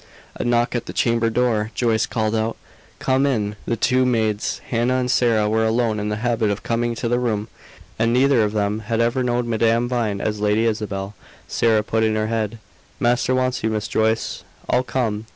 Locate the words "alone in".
5.63-6.09